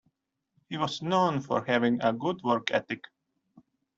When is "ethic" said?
2.71-3.05